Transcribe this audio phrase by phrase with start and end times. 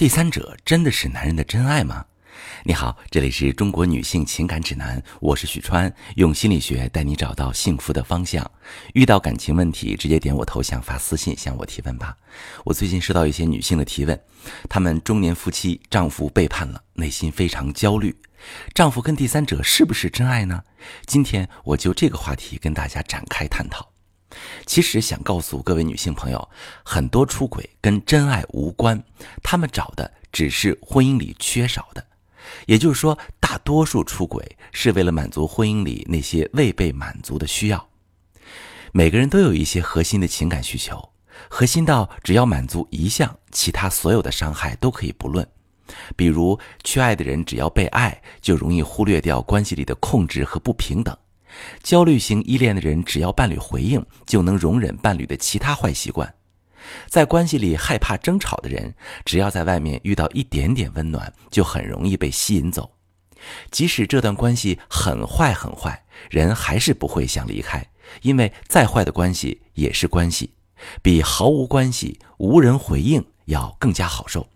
[0.00, 2.02] 第三者真的是男人的真爱吗？
[2.64, 8.50] 你好，这里是中国女性情感指南，我是许川，用心理学带你找到幸福的方向。
[8.94, 12.16] 遇到感情问题，直接点我头像发私信向我提问吧。
[12.64, 14.18] 我最近收到一些女性的提问，
[14.70, 18.16] 她们中年夫妻，丈夫背叛了，内心非常焦虑。
[18.72, 20.64] 丈夫跟第三者是不是真爱呢？
[21.04, 23.89] 今天我就这个话题跟大家展开探讨。
[24.66, 26.48] 其实想告诉各位女性朋友，
[26.84, 29.02] 很多出轨跟真爱无关，
[29.42, 32.06] 他们找的只是婚姻里缺少的。
[32.66, 37.88] 也就是说，大多数出轨是为了满足婚姻里那些未被满足的需要。
[38.92, 41.10] 每个人都有一些核心的情感需求，
[41.48, 45.46] 核心到只要满足一项，其他所有的伤害都可以不论。
[46.16, 51.16] 比如，缺爱的人只要被爱，就容易忽略掉关系里的控制和不平等。
[51.82, 56.34] 焦虑型依恋的人，只要伴侣回应，就能容忍伴侣的其他坏习惯。
[57.06, 62.90] 在关系里害怕争吵的人，只要在外面遇到一点点温暖，就很容易被吸引走。
[63.70, 67.84] 即使这段关系很坏很坏，人还是不会想离开，
[68.22, 70.54] 因为再坏的关系也是关系，
[71.02, 74.46] 比毫无关系、无人回应要更加好受。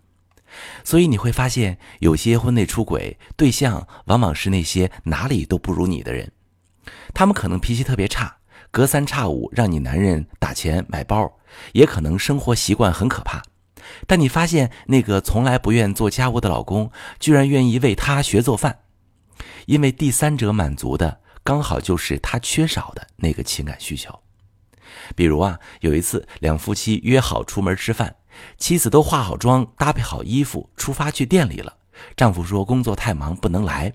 [0.83, 6.31] 所以你会发现，有些婚内出轨对象往往是那些哪里都不如你的人。
[7.13, 8.37] 他们可能脾气特别差，
[8.71, 11.39] 隔三差五让你男人打钱买包，
[11.73, 13.41] 也可能生活习惯很可怕。
[14.07, 18.79] 但你发现那个从来不愿做家务的老公，居然愿意为她学做饭，
[19.67, 24.19] 因为第三者满足的刚好就是他缺少的那个情感需求。
[25.15, 28.15] 比如啊，有一次两夫妻约好出门吃饭，
[28.57, 31.77] 妻子都化好妆、搭配好衣服出发去店里了，
[32.17, 33.93] 丈夫说工作太忙不能来，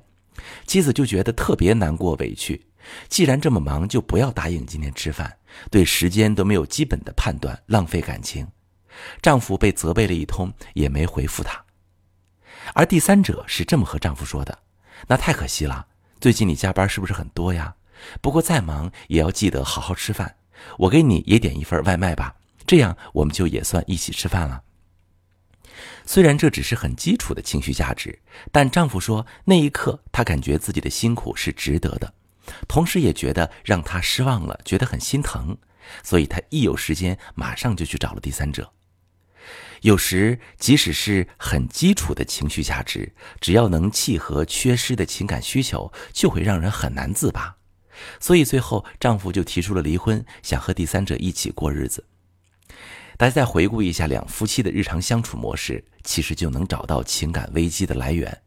[0.67, 2.65] 妻子就觉得特别难过委屈。
[3.09, 5.37] 既然这么忙，就不要答应今天吃饭。
[5.71, 8.47] 对时间都没有基本的判断，浪费感情。
[9.21, 11.65] 丈夫被责备了一通，也没回复她。
[12.75, 14.59] 而第三者是这么和丈夫说的
[15.09, 15.87] ：“那太可惜了，
[16.21, 17.75] 最近你加班是不是很多呀？
[18.21, 20.37] 不过再忙也要记得好好吃饭。
[20.79, 22.37] 我给你也点一份外卖吧，
[22.67, 24.63] 这样我们就也算一起吃饭了。”
[26.05, 28.19] 虽然这只是很基础的情绪价值，
[28.53, 32.13] 但丈夫说那一刻他感觉自己的辛苦是值得的。
[32.69, 35.57] 同时也觉得让他失望了，觉得很心疼，
[36.03, 38.73] 所以他一有时间马上就去找了第三者。
[39.83, 47.57] 有时即使是很基础的情绪价值，只要能契合缺失的情感需求，就会让人很难自拔。
[48.19, 52.05] 所以最后丈夫就提出了离婚，想和第三者一起过日子。
[53.17, 58.43] 大家再回顾一下两夫妻的日常相处模式，其实就能找到情感危机的来源。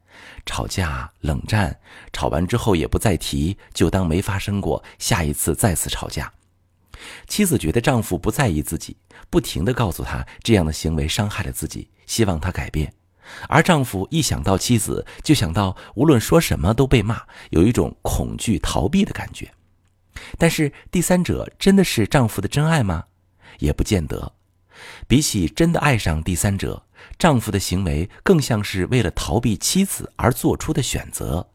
[0.46, 1.80] 吵架、冷战，
[2.12, 4.84] 吵完之后也不再提，就当没发生过。
[5.00, 6.32] 下一次再次吵架，
[7.28, 8.98] 妻子觉得丈夫不在意自己，
[9.30, 12.94] 不停的告诉她这样的行为伤害了自己，希望她改变。
[13.48, 19.50] 而丈夫一想到妻子，就想到无论说什么都被骂，有一种恐惧逃避的感觉。
[20.38, 23.06] 但是第三者真的是丈夫的真爱吗？
[23.60, 24.34] 也不见得。
[25.08, 26.84] 比起真的爱上第三者。
[27.20, 31.46] 丈夫的行为更像是为了逃避妻子而做出的选择，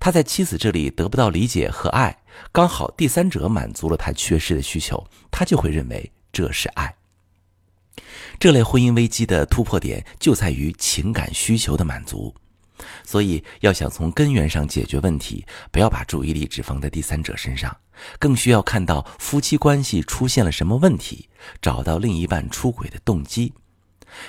[0.00, 2.18] 他在妻子这里得不到理解和爱，
[2.50, 6.92] 刚好第三者满足了他缺失的需求，他就会认为这是爱。
[8.38, 12.34] 这类婚姻危机的突破点就在于情感需求的满足，
[13.04, 17.76] 所以要想从根源上解决问题，不要把注意力只放在第三者身上，
[18.18, 21.28] 更需要看到夫妻关系出现了什么问题，
[21.60, 23.52] 找到另一半出轨的动机。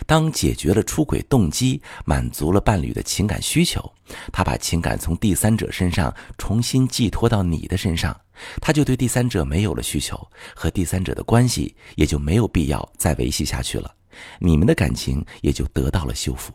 [0.05, 3.91] 当解决了出轨动机，满足了伴侣的情感需求，
[4.31, 8.15] 他把情感从第三者身上重新寄托到你的身上，
[8.61, 10.15] 他就对第三者没有了需求，
[10.55, 13.91] 和第三者的关系也就没有必要再维系下去了，
[14.37, 16.53] 你们的感情也就得到了修复。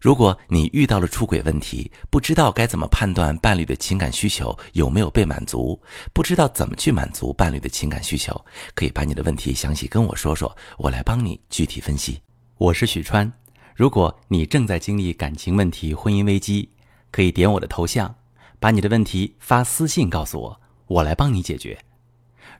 [0.00, 5.80] 如果你遇到了出轨问题，不知道该怎么判断伴侣的情感需求有没有被满足，
[6.12, 8.40] 不知道怎么去满足伴侣的情感需求，
[8.76, 12.20] 可以把你的问题详细跟我说说，我来帮你具体分析。
[12.58, 13.30] 我是许川，
[13.74, 16.70] 如果你正在经历感情问题、婚姻危机，
[17.10, 18.14] 可以点我的头像，
[18.60, 21.76] 把你的问题发私信告诉我，我来帮你解决。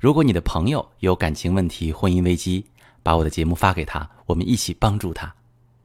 [0.00, 2.66] 如果你的朋友有感情问题、婚姻危机，
[3.04, 5.32] 把我的节目发给他，我们一起帮助他。